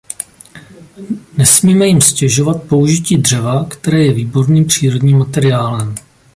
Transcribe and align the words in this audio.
Nesmíme 1.37 1.87
jim 1.87 2.01
ztěžovat 2.01 2.63
použití 2.63 3.17
dřeva, 3.17 3.63
které 3.65 4.03
je 4.03 4.13
výborným 4.13 4.65
přírodním 4.65 5.17
materiálem. 5.19 5.95